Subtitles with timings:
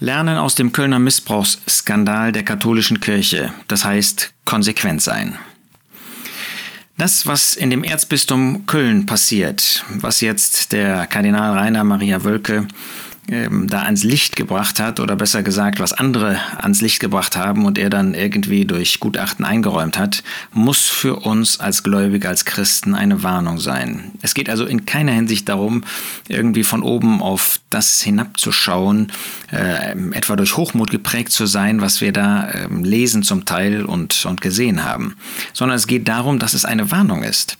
[0.00, 5.38] Lernen aus dem Kölner Missbrauchsskandal der katholischen Kirche, das heißt konsequent sein.
[6.96, 12.66] Das, was in dem Erzbistum Köln passiert, was jetzt der Kardinal Rainer Maria Wölke
[13.28, 17.64] ähm, da ans Licht gebracht hat oder besser gesagt, was andere ans Licht gebracht haben
[17.64, 20.22] und er dann irgendwie durch Gutachten eingeräumt hat,
[20.52, 24.12] muss für uns als Gläubige, als Christen eine Warnung sein.
[24.20, 25.84] Es geht also in keiner Hinsicht darum,
[26.28, 29.10] irgendwie von oben auf das hinabzuschauen,
[29.52, 34.26] äh, etwa durch Hochmut geprägt zu sein, was wir da äh, lesen zum Teil und,
[34.26, 35.16] und gesehen haben,
[35.52, 37.56] sondern es geht darum, dass es eine Warnung ist.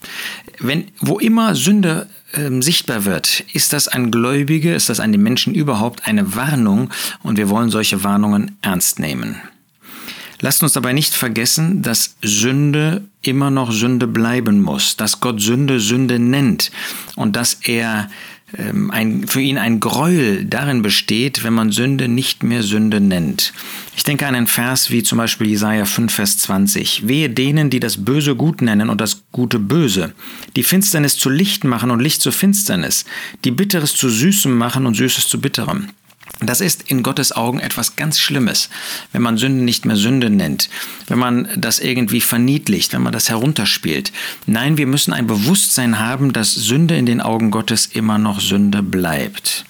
[0.61, 2.07] Wenn, wo immer Sünde
[2.37, 6.91] ähm, sichtbar wird, ist das an Gläubige, ist das an die Menschen überhaupt eine Warnung?
[7.23, 9.41] Und wir wollen solche Warnungen ernst nehmen.
[10.41, 15.81] Lasst uns dabei nicht vergessen, dass Sünde immer noch Sünde bleiben muss, dass Gott Sünde
[15.81, 16.71] Sünde nennt
[17.17, 18.11] und dass er ähm,
[18.91, 23.53] ein, für ihn ein Gräuel darin besteht, wenn man Sünde nicht mehr Sünde nennt.
[23.97, 27.09] Ich denke an einen Vers wie zum Beispiel Jesaja 5, Vers 20.
[27.09, 30.13] Wehe denen, die das Böse gut nennen und das Gute böse,
[30.57, 33.05] die Finsternis zu Licht machen und Licht zu Finsternis,
[33.45, 35.89] die Bitteres zu Süßem machen und Süßes zu Bitterem.
[36.41, 38.69] Das ist in Gottes Augen etwas ganz Schlimmes,
[39.13, 40.69] wenn man Sünde nicht mehr Sünde nennt,
[41.07, 44.13] wenn man das irgendwie verniedlicht, wenn man das herunterspielt.
[44.47, 48.83] Nein, wir müssen ein Bewusstsein haben, dass Sünde in den Augen Gottes immer noch Sünde
[48.83, 49.65] bleibt.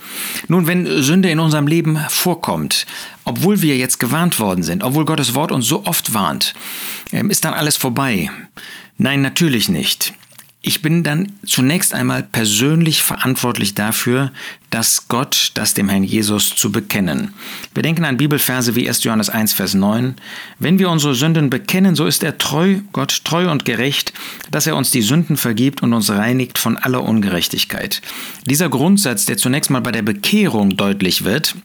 [0.49, 2.87] Nun, wenn Sünde in unserem Leben vorkommt,
[3.25, 6.55] obwohl wir jetzt gewarnt worden sind, obwohl Gottes Wort uns so oft warnt,
[7.13, 8.31] ähm, ist dann alles vorbei.
[8.97, 10.15] Nein, natürlich nicht.
[10.67, 14.33] Ich bin dann zunächst einmal persönlich verantwortlich dafür,
[14.71, 17.35] dass Gott, das dem Herrn Jesus zu bekennen.
[17.75, 19.05] Wir denken an Bibelverse wie 1.
[19.05, 20.15] Johannes 1, Vers 9.
[20.59, 24.15] Wenn wir unsere Sünden bekennen, so ist er treu, Gott treu und gerecht,
[24.51, 28.01] dass er uns die Sünden vergibt und uns reinigt von aller Ungerechtigkeit.
[28.47, 31.57] Dieser Grundsatz, der zunächst mal bei der Bekehrung deutlich wird,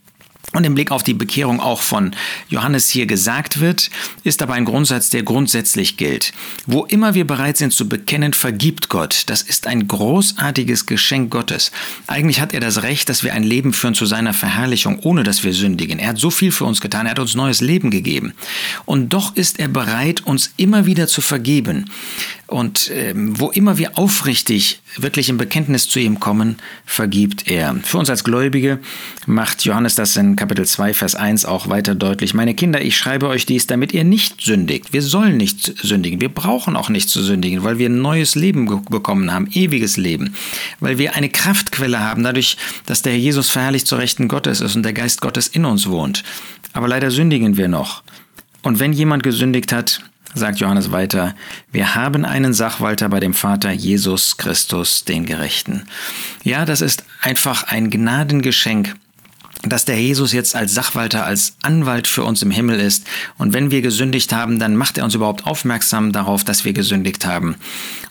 [0.54, 2.12] und im Blick auf die Bekehrung auch von
[2.50, 3.90] Johannes hier gesagt wird,
[4.24, 6.34] ist aber ein Grundsatz, der grundsätzlich gilt.
[6.66, 9.24] Wo immer wir bereit sind zu bekennen, vergibt Gott.
[9.28, 11.72] Das ist ein großartiges Geschenk Gottes.
[12.08, 15.44] Eigentlich hat er das Recht, dass wir ein Leben führen zu seiner Verherrlichung, ohne dass
[15.44, 16.00] wir sündigen.
[16.00, 18.34] Er hat so viel für uns getan, er hat uns neues Leben gegeben.
[18.86, 21.86] Und doch ist er bereit, uns immer wieder zu vergeben.
[22.50, 27.76] Und ähm, wo immer wir aufrichtig wirklich im Bekenntnis zu ihm kommen, vergibt er.
[27.84, 28.80] Für uns als Gläubige
[29.28, 32.34] macht Johannes das in Kapitel 2, Vers 1 auch weiter deutlich.
[32.34, 34.94] Meine Kinder, ich schreibe euch dies, damit ihr nicht sündigt.
[34.94, 36.22] Wir sollen nicht sündigen.
[36.22, 40.34] Wir brauchen auch nicht zu sündigen, weil wir ein neues Leben bekommen haben, ewiges Leben.
[40.80, 42.58] Weil wir eine Kraftquelle haben, dadurch,
[42.88, 45.88] dass der Herr Jesus verherrlicht zur Rechten Gottes ist und der Geist Gottes in uns
[45.88, 46.24] wohnt.
[46.74, 48.02] Aber leider sündigen wir noch.
[48.64, 50.02] Und wenn jemand gesündigt hat,
[50.34, 51.36] sagt Johannes weiter,
[51.72, 55.84] wir haben einen Sachwalter bei dem Vater Jesus Christus, den Gerechten.
[56.44, 58.96] Ja, das ist einfach ein Gnadengeschenk,
[59.64, 63.06] dass der Jesus jetzt als Sachwalter, als Anwalt für uns im Himmel ist.
[63.38, 67.26] Und wenn wir gesündigt haben, dann macht er uns überhaupt aufmerksam darauf, dass wir gesündigt
[67.26, 67.56] haben.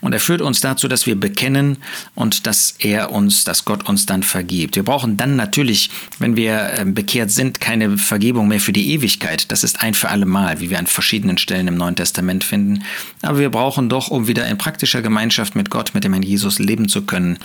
[0.02, 1.78] Und er führt uns dazu, dass wir bekennen
[2.14, 4.76] und dass er uns, dass Gott uns dann vergibt.
[4.76, 9.50] Wir brauchen dann natürlich, wenn wir ähm, bekehrt sind, keine Vergebung mehr für die Ewigkeit.
[9.50, 12.84] Das ist ein für alle Mal, wie wir an verschiedenen Stellen im Neuen Testament finden.
[13.22, 16.58] Aber wir brauchen doch, um wieder in praktischer Gemeinschaft mit Gott, mit dem Herrn Jesus
[16.58, 17.38] leben zu können,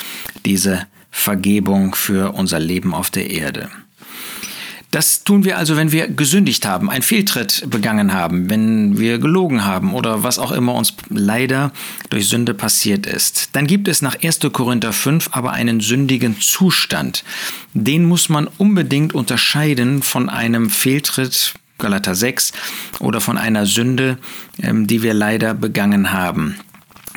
[0.45, 3.69] diese Vergebung für unser Leben auf der Erde.
[4.93, 9.65] Das tun wir also, wenn wir gesündigt haben, einen Fehltritt begangen haben, wenn wir gelogen
[9.65, 11.71] haben oder was auch immer uns leider
[12.11, 13.49] durch Sünde passiert ist.
[13.53, 14.41] Dann gibt es nach 1.
[14.51, 17.23] Korinther 5 aber einen sündigen Zustand.
[17.73, 22.51] Den muss man unbedingt unterscheiden von einem Fehltritt, Galater 6,
[22.99, 24.19] oder von einer Sünde,
[24.61, 26.59] ähm, die wir leider begangen haben.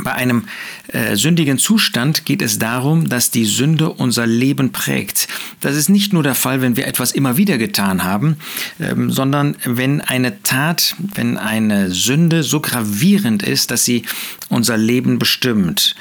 [0.02, 0.44] Bei einem
[0.88, 5.26] äh, sündigen Zustand geht es darum, dass die Sünde unser Leben prägt.
[5.60, 8.36] Das ist nicht nur der Fall, wenn wir etwas immer wieder getan haben,
[8.78, 14.02] ähm, sondern wenn eine Tat, wenn eine Sünde so gravierend ist, dass sie
[14.50, 15.94] unser Leben bestimmt.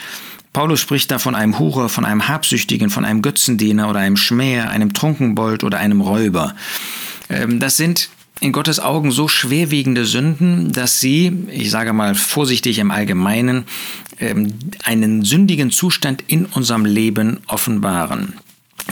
[0.51, 4.69] Paulus spricht da von einem Hurer, von einem Habsüchtigen, von einem Götzendiener oder einem Schmäher,
[4.69, 6.55] einem Trunkenbold oder einem Räuber.
[7.29, 8.09] Ähm, das sind
[8.39, 13.65] in Gottes Augen so schwerwiegende Sünden, dass sie, ich sage mal vorsichtig im Allgemeinen,
[14.19, 14.53] ähm,
[14.83, 18.33] einen sündigen Zustand in unserem Leben offenbaren.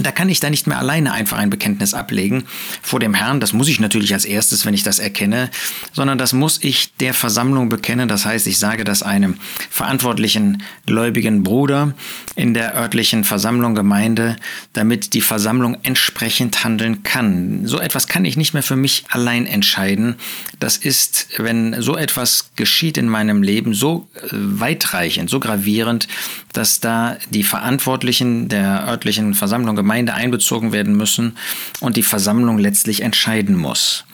[0.01, 2.45] Da kann ich da nicht mehr alleine einfach ein Bekenntnis ablegen
[2.81, 3.39] vor dem Herrn.
[3.39, 5.51] Das muss ich natürlich als erstes, wenn ich das erkenne,
[5.91, 8.07] sondern das muss ich der Versammlung bekennen.
[8.07, 9.35] Das heißt, ich sage das einem
[9.69, 11.93] verantwortlichen gläubigen Bruder
[12.35, 14.35] in der örtlichen Versammlung Gemeinde,
[14.73, 17.67] damit die Versammlung entsprechend handeln kann.
[17.67, 20.15] So etwas kann ich nicht mehr für mich allein entscheiden.
[20.59, 26.07] Das ist, wenn so etwas geschieht in meinem Leben, so äh, weitreichend, so gravierend,
[26.51, 31.37] dass da die Verantwortlichen der örtlichen Versammlung Gemeinde einbezogen werden müssen
[31.81, 34.05] und die Versammlung letztlich entscheiden muss.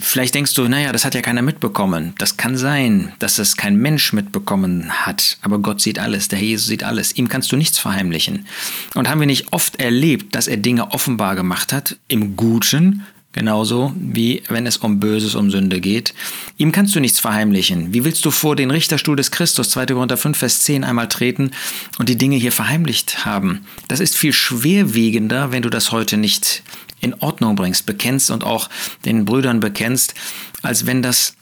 [0.00, 2.12] Vielleicht denkst du, naja, das hat ja keiner mitbekommen.
[2.18, 5.38] Das kann sein, dass es kein Mensch mitbekommen hat.
[5.40, 7.16] Aber Gott sieht alles, der Jesus sieht alles.
[7.16, 8.46] Ihm kannst du nichts verheimlichen.
[8.94, 13.92] Und haben wir nicht oft erlebt, dass er Dinge offenbar gemacht hat, im Guten, Genauso
[13.96, 16.14] wie wenn es um Böses, um Sünde geht.
[16.56, 17.94] Ihm kannst du nichts verheimlichen.
[17.94, 19.86] Wie willst du vor den Richterstuhl des Christus, 2.
[19.86, 21.52] Korinther 5, Vers 10, einmal treten
[21.98, 23.64] und die Dinge hier verheimlicht haben?
[23.86, 26.64] Das ist viel schwerwiegender, wenn du das heute nicht
[27.00, 28.68] in Ordnung bringst, bekennst und auch
[29.04, 30.14] den Brüdern bekennst,
[30.62, 31.36] als wenn das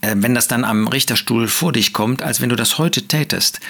[0.00, 3.60] äh, wenn das dann am Richterstuhl vor dich kommt, als wenn du das heute tätest.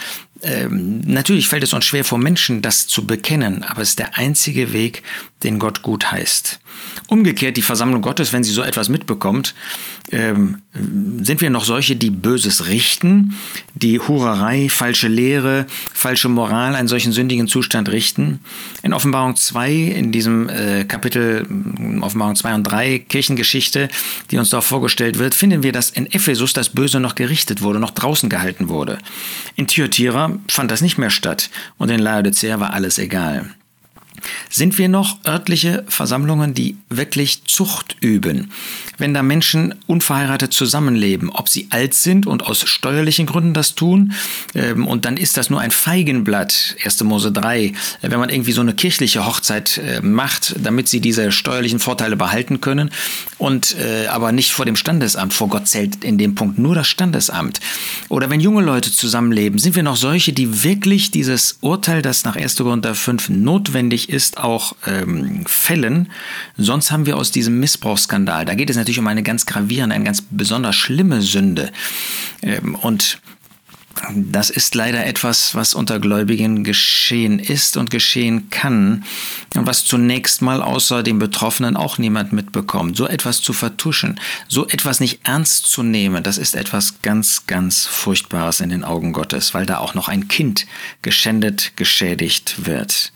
[0.42, 4.18] Ähm, natürlich fällt es uns schwer vor Menschen, das zu bekennen, aber es ist der
[4.18, 5.02] einzige Weg,
[5.44, 6.60] den Gott gut heißt.
[7.06, 9.54] Umgekehrt die Versammlung Gottes, wenn sie so etwas mitbekommt,
[10.10, 10.62] ähm,
[11.20, 13.36] sind wir noch solche, die Böses richten,
[13.74, 18.40] die Hurerei, falsche Lehre, falsche Moral einen solchen sündigen Zustand richten.
[18.82, 21.46] In Offenbarung 2, in diesem äh, Kapitel
[22.00, 23.88] Offenbarung 2 und 3 Kirchengeschichte,
[24.30, 27.78] die uns dort vorgestellt wird, finden wir, dass in Ephesus das Böse noch gerichtet wurde,
[27.78, 28.98] noch draußen gehalten wurde.
[29.56, 33.54] In Thyatira fand das nicht mehr statt und in Laodicea war alles egal.
[34.50, 38.50] Sind wir noch örtliche Versammlungen, die wirklich Zucht üben?
[38.98, 44.12] Wenn da Menschen unverheiratet zusammenleben, ob sie alt sind und aus steuerlichen Gründen das tun,
[44.54, 47.04] ähm, und dann ist das nur ein Feigenblatt, 1.
[47.04, 47.72] Mose 3,
[48.02, 52.60] wenn man irgendwie so eine kirchliche Hochzeit äh, macht, damit sie diese steuerlichen Vorteile behalten
[52.60, 52.90] können,
[53.38, 55.34] und äh, aber nicht vor dem Standesamt.
[55.34, 57.60] Vor Gott zählt in dem Punkt nur das Standesamt.
[58.08, 62.36] Oder wenn junge Leute zusammenleben, sind wir noch solche, die wirklich dieses Urteil, das nach
[62.36, 62.56] 1.
[62.56, 66.10] Korinther 5 notwendig ist, auch ähm, fällen.
[66.56, 70.04] Sonst haben wir aus diesem Missbrauchsskandal, da geht es natürlich um eine ganz gravierende, eine
[70.04, 71.72] ganz besonders schlimme Sünde.
[72.42, 73.20] Ähm, und
[74.14, 79.04] das ist leider etwas, was unter Gläubigen geschehen ist und geschehen kann
[79.54, 82.96] und was zunächst mal außer dem Betroffenen auch niemand mitbekommt.
[82.96, 84.18] So etwas zu vertuschen,
[84.48, 89.12] so etwas nicht ernst zu nehmen, das ist etwas ganz, ganz Furchtbares in den Augen
[89.12, 90.66] Gottes, weil da auch noch ein Kind
[91.02, 93.12] geschändet, geschädigt wird.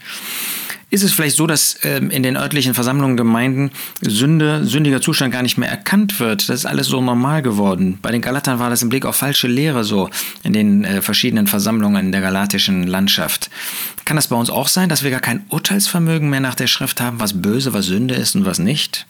[0.89, 5.43] Ist es vielleicht so, dass ähm, in den örtlichen Versammlungen, Gemeinden Sünde, sündiger Zustand gar
[5.43, 6.49] nicht mehr erkannt wird?
[6.49, 7.99] Das ist alles so normal geworden.
[8.01, 10.11] Bei den Galatern war das im Blick auf falsche Lehre so
[10.45, 13.51] in den äh, verschiedenen Versammlungen in der galatischen Landschaft.
[14.05, 17.01] Kann das bei uns auch sein, dass wir gar kein Urteilsvermögen mehr nach der Schrift
[17.01, 19.07] haben, was böse, was Sünde ist und was nicht?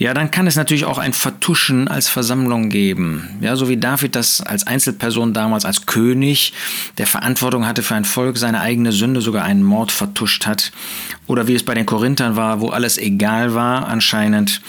[0.00, 3.36] Ja, dann kann es natürlich auch ein Vertuschen als Versammlung geben.
[3.42, 6.54] Ja, so wie David das als Einzelperson damals als König,
[6.96, 10.72] der Verantwortung hatte für ein Volk, seine eigene Sünde, sogar einen Mord vertuscht hat.
[11.26, 14.62] Oder wie es bei den Korinthern war, wo alles egal war anscheinend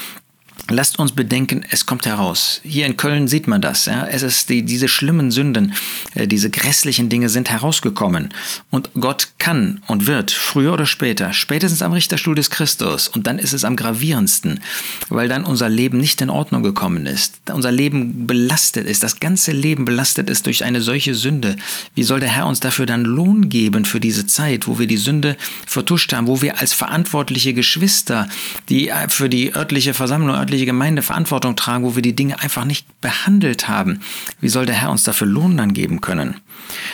[0.71, 2.61] Lasst uns bedenken, es kommt heraus.
[2.63, 3.85] Hier in Köln sieht man das.
[3.85, 4.05] Ja?
[4.07, 5.73] Es ist die, diese schlimmen Sünden,
[6.15, 8.29] äh, diese grässlichen Dinge sind herausgekommen.
[8.69, 13.37] Und Gott kann und wird früher oder später, spätestens am Richterstuhl des Christus, und dann
[13.37, 14.61] ist es am gravierendsten,
[15.09, 17.41] weil dann unser Leben nicht in Ordnung gekommen ist.
[17.51, 21.57] Unser Leben belastet ist, das ganze Leben belastet ist durch eine solche Sünde.
[21.95, 24.97] Wie soll der Herr uns dafür dann Lohn geben für diese Zeit, wo wir die
[24.97, 25.35] Sünde
[25.67, 28.29] vertuscht haben, wo wir als verantwortliche Geschwister,
[28.69, 32.39] die äh, für die örtliche Versammlung, örtliche christliche Gemeinde Verantwortung tragen, wo wir die Dinge
[32.39, 34.01] einfach nicht behandelt haben.
[34.41, 36.35] Wie soll der Herr uns dafür Lohn dann geben können?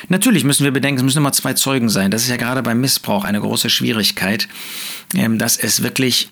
[0.07, 2.09] Natürlich müssen wir bedenken, es müssen immer zwei Zeugen sein.
[2.11, 4.47] Das ist ja gerade beim Missbrauch eine große Schwierigkeit,
[5.15, 6.29] ähm, dass es wirklich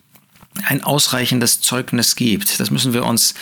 [0.67, 2.59] ein ausreichendes Zeugnis gibt.
[2.59, 3.33] Das müssen wir uns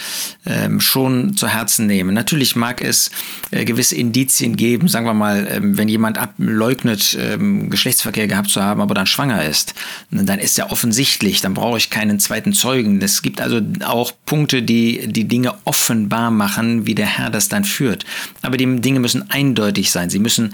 [0.46, 2.14] ähm, schon zu Herzen nehmen.
[2.14, 3.12] Natürlich mag es
[3.52, 8.62] äh, gewisse Indizien geben, sagen wir mal, ähm, wenn jemand ableugnet, ähm, Geschlechtsverkehr gehabt zu
[8.62, 9.74] haben, aber dann schwanger ist,
[10.12, 13.02] dann ist ja offensichtlich, dann brauche ich keinen zweiten Zeugen.
[13.02, 17.64] Es gibt also auch Punkte, die die Dinge offenbar machen, wie der Herr das dann
[17.64, 18.06] führt.
[18.42, 20.10] Aber die Dinge müssen eindeutig sein.
[20.10, 20.54] Sie müssen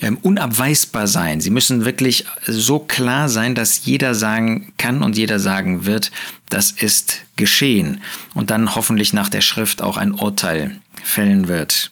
[0.00, 1.40] ähm, unabweisbar sein.
[1.40, 6.01] Sie müssen wirklich so klar sein, dass jeder sagen kann und jeder sagen wird,
[6.48, 8.02] das ist geschehen.
[8.34, 11.91] Und dann hoffentlich nach der Schrift auch ein Urteil fällen wird.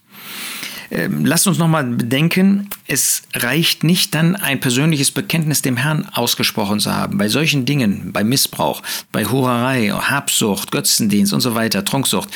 [0.90, 6.80] Ähm, lasst uns nochmal bedenken, es reicht nicht dann ein persönliches Bekenntnis dem Herrn ausgesprochen
[6.80, 7.18] zu haben.
[7.18, 8.82] Bei solchen Dingen, bei Missbrauch,
[9.12, 12.28] bei Hurerei, Habsucht, Götzendienst und so weiter, Trunksucht,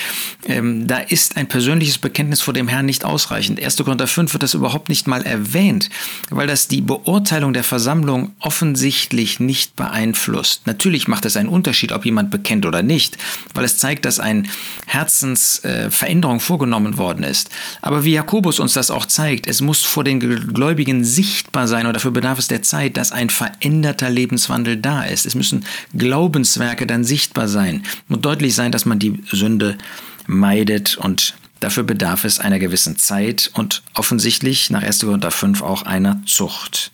[0.46, 3.60] ähm, da ist ein persönliches Bekenntnis vor dem Herrn nicht ausreichend.
[3.60, 3.78] 1.
[3.78, 5.90] Korinther 5 wird das überhaupt nicht mal erwähnt,
[6.30, 10.66] weil das die Beurteilung der Versammlung offensichtlich nicht beeinflusst.
[10.66, 13.18] Natürlich macht es einen Unterschied, ob jemand bekennt oder nicht,
[13.54, 14.44] weil es zeigt, dass eine
[14.86, 17.50] Herzensveränderung äh, vorgenommen worden ist.
[17.82, 21.94] Aber wie Jakobus uns das auch zeigt, es muss vor den Gläubigen sichtbar sein und
[21.94, 25.26] dafür bedarf es der Zeit, dass ein veränderter Lebenswandel da ist.
[25.26, 25.64] Es müssen
[25.96, 29.78] Glaubenswerke dann sichtbar sein und deutlich sein, dass man die Sünde
[30.26, 35.00] meidet und dafür bedarf es einer gewissen Zeit und offensichtlich nach 1.
[35.00, 36.92] Korinther 5 auch einer Zucht.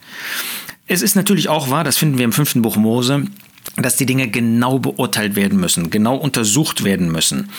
[0.87, 3.25] Es ist natürlich auch wahr, das finden wir im fünften Buch Mose,
[3.77, 7.51] dass die Dinge genau beurteilt werden müssen, genau untersucht werden müssen.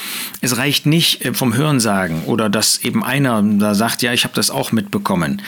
[0.41, 4.36] Es reicht nicht äh, vom Hörensagen oder dass eben einer da sagt, ja, ich habe
[4.36, 5.41] das auch mitbekommen.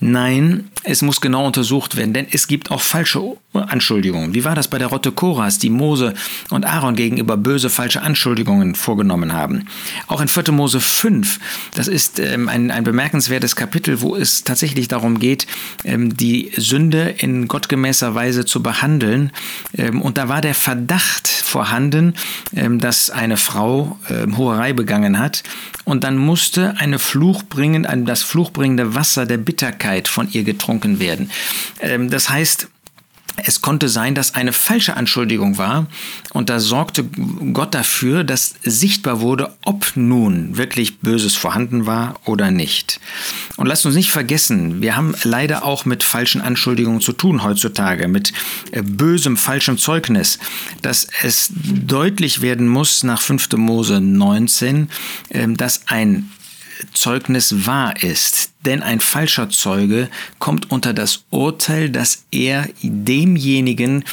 [0.00, 4.32] Nein, es muss genau untersucht werden, denn es gibt auch falsche Anschuldigungen.
[4.32, 6.14] Wie war das bei der Rotte Koras, die Mose
[6.50, 9.66] und Aaron gegenüber böse falsche Anschuldigungen vorgenommen haben?
[10.06, 10.52] Auch in 4.
[10.52, 11.40] Mose 5,
[11.74, 15.46] das ist ähm, ein, ein bemerkenswertes Kapitel, wo es tatsächlich darum geht,
[15.84, 19.32] ähm, die Sünde in gottgemäßer Weise zu behandeln.
[19.76, 22.14] Ähm, und da war der Verdacht vorhanden,
[22.54, 25.42] ähm, dass eine Frau ähm, Hoherei begangen hat.
[25.84, 31.30] Und dann musste eine fluchbringend, das fluchbringende Wasser der Bitterkeit von ihr getrunken werden.
[31.80, 32.68] Ähm, das heißt,
[33.44, 35.86] es konnte sein, dass eine falsche Anschuldigung war
[36.32, 37.04] und da sorgte
[37.52, 43.00] Gott dafür, dass sichtbar wurde, ob nun wirklich Böses vorhanden war oder nicht.
[43.56, 48.08] Und lasst uns nicht vergessen, wir haben leider auch mit falschen Anschuldigungen zu tun heutzutage,
[48.08, 48.32] mit
[48.72, 50.38] äh, bösem, falschem Zeugnis,
[50.82, 53.52] dass es deutlich werden muss nach 5.
[53.56, 54.88] Mose 19,
[55.30, 56.30] ähm, dass ein
[56.92, 58.52] Zeugnis wahr ist.
[58.64, 60.08] Denn ein falscher Zeuge
[60.38, 64.04] kommt unter das Urteil, das er demjenigen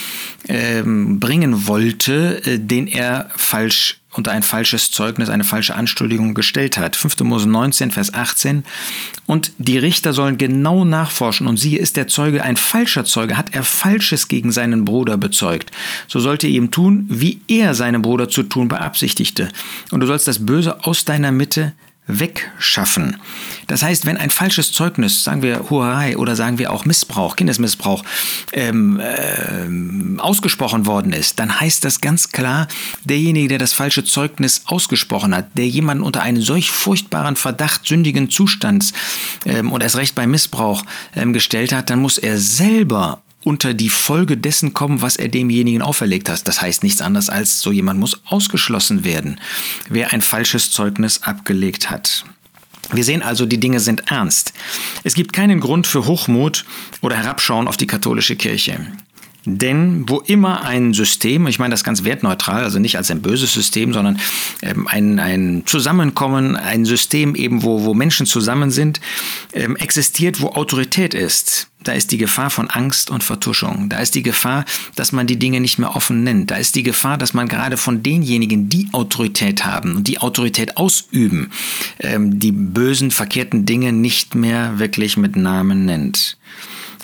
[0.48, 6.78] ähm, bringen wollte, äh, den er falsch unter ein falsches Zeugnis, eine falsche Anschuldigung gestellt
[6.78, 6.96] hat.
[6.96, 7.20] 5.
[7.22, 8.64] Mose 19, Vers 18.
[9.26, 11.48] Und die Richter sollen genau nachforschen.
[11.48, 15.72] Und siehe, ist der Zeuge ein falscher Zeuge, hat er Falsches gegen seinen Bruder bezeugt.
[16.08, 19.50] So sollte er ihm tun, wie er seinem Bruder zu tun beabsichtigte.
[19.92, 21.74] Und du sollst das Böse aus deiner Mitte
[22.08, 23.18] wegschaffen.
[23.68, 28.04] Das heißt, wenn ein falsches Zeugnis, sagen wir Hurerei oder sagen wir auch Missbrauch, Kindesmissbrauch,
[28.54, 32.68] ähm, äh, ausgesprochen worden ist, dann heißt das ganz klar,
[33.04, 38.30] derjenige, der das falsche Zeugnis ausgesprochen hat, der jemanden unter einen solch furchtbaren Verdacht sündigen
[38.30, 38.94] Zustands
[39.46, 40.84] ähm, und erst recht bei Missbrauch
[41.16, 45.82] ähm, gestellt hat, dann muss er selber unter die Folge dessen kommen, was er demjenigen
[45.82, 46.48] auferlegt hat.
[46.48, 49.40] Das heißt nichts anderes als, so jemand muss ausgeschlossen werden,
[49.88, 52.26] wer ein falsches Zeugnis abgelegt hat.
[52.92, 54.54] Wir sehen also, die Dinge sind ernst.
[55.04, 56.66] Es gibt keinen Grund für Hochmut
[57.02, 58.80] oder Herabschauen auf die katholische Kirche.
[59.46, 63.54] Denn wo immer ein System, ich meine das ganz wertneutral, also nicht als ein böses
[63.54, 64.20] System, sondern
[64.62, 69.00] ähm, ein, ein Zusammenkommen, ein System eben, wo, wo Menschen zusammen sind,
[69.54, 73.90] ähm, existiert, wo Autorität ist, da ist die Gefahr von Angst und Vertuschung.
[73.90, 76.50] Da ist die Gefahr, dass man die Dinge nicht mehr offen nennt.
[76.50, 80.78] Da ist die Gefahr, dass man gerade von denjenigen, die Autorität haben und die Autorität
[80.78, 81.52] ausüben,
[82.00, 86.38] ähm, die bösen, verkehrten Dinge nicht mehr wirklich mit Namen nennt.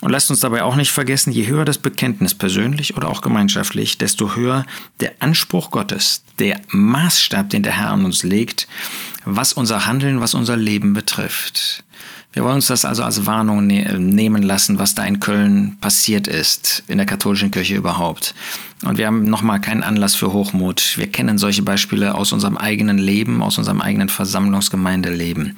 [0.01, 3.99] Und lasst uns dabei auch nicht vergessen, je höher das Bekenntnis persönlich oder auch gemeinschaftlich,
[3.99, 4.65] desto höher
[4.99, 8.67] der Anspruch Gottes, der Maßstab, den der Herr an uns legt,
[9.25, 11.83] was unser Handeln, was unser Leben betrifft.
[12.33, 16.27] Wir wollen uns das also als Warnung ne nehmen lassen, was da in Köln passiert
[16.27, 18.33] ist, in der katholischen Kirche überhaupt.
[18.85, 20.97] Und wir haben nochmal keinen Anlass für Hochmut.
[20.97, 25.57] Wir kennen solche Beispiele aus unserem eigenen Leben, aus unserem eigenen Versammlungsgemeindeleben.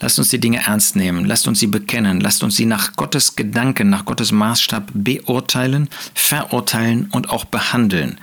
[0.00, 3.36] Lasst uns die Dinge ernst nehmen, lasst uns sie bekennen, lasst uns sie nach Gottes
[3.36, 8.18] Gedanken, nach Gottes Maßstab beurteilen, verurteilen und auch behandeln.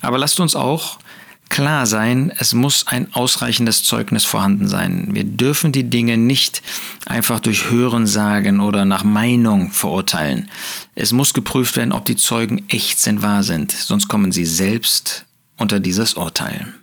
[0.00, 0.98] Aber lasst uns auch
[1.52, 5.08] klar sein, es muss ein ausreichendes Zeugnis vorhanden sein.
[5.12, 6.62] Wir dürfen die Dinge nicht
[7.06, 10.50] einfach durch Hören sagen oder nach Meinung verurteilen.
[10.94, 15.26] Es muss geprüft werden, ob die Zeugen echt sind, wahr sind, sonst kommen sie selbst
[15.58, 16.74] unter dieses Urteil.